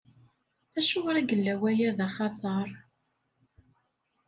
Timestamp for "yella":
1.29-1.53